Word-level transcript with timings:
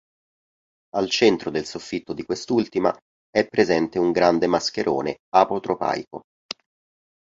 Al 0.95 1.11
centro 1.11 1.51
del 1.51 1.65
soffitto 1.65 2.13
di 2.13 2.23
quest'ultima, 2.23 2.91
è 3.29 3.47
presente 3.47 3.99
un 3.99 4.11
grande 4.11 4.47
mascherone 4.47 5.17
apotropaico. 5.29 6.23